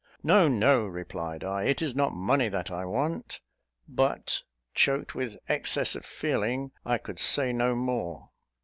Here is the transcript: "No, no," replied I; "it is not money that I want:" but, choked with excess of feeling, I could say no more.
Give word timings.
"No, 0.23 0.47
no," 0.47 0.83
replied 0.87 1.43
I; 1.43 1.65
"it 1.65 1.79
is 1.79 1.95
not 1.95 2.11
money 2.11 2.49
that 2.49 2.71
I 2.71 2.85
want:" 2.85 3.39
but, 3.87 4.41
choked 4.73 5.13
with 5.13 5.37
excess 5.47 5.93
of 5.93 6.05
feeling, 6.05 6.71
I 6.83 6.97
could 6.97 7.19
say 7.19 7.53
no 7.53 7.75
more. 7.75 8.31